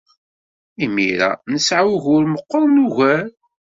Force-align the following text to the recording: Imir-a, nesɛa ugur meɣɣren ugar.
Imir-a, 0.83 1.29
nesɛa 1.51 1.83
ugur 1.93 2.23
meɣɣren 2.27 2.83
ugar. 2.85 3.25